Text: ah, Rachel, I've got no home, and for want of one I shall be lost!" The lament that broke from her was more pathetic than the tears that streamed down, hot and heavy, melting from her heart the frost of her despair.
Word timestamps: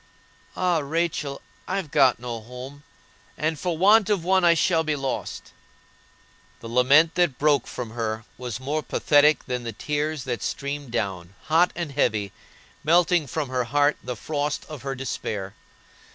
ah, 0.55 0.79
Rachel, 0.79 1.43
I've 1.67 1.91
got 1.91 2.17
no 2.17 2.39
home, 2.41 2.81
and 3.37 3.59
for 3.59 3.77
want 3.77 4.09
of 4.09 4.23
one 4.23 4.43
I 4.43 4.55
shall 4.55 4.83
be 4.83 4.95
lost!" 4.95 5.51
The 6.59 6.67
lament 6.67 7.13
that 7.13 7.37
broke 7.37 7.67
from 7.67 7.91
her 7.91 8.25
was 8.35 8.59
more 8.59 8.81
pathetic 8.81 9.45
than 9.45 9.61
the 9.61 9.73
tears 9.73 10.23
that 10.23 10.41
streamed 10.41 10.89
down, 10.89 11.35
hot 11.43 11.71
and 11.75 11.91
heavy, 11.91 12.31
melting 12.83 13.27
from 13.27 13.49
her 13.49 13.65
heart 13.65 13.95
the 14.03 14.15
frost 14.15 14.65
of 14.67 14.81
her 14.81 14.95
despair. 14.95 15.53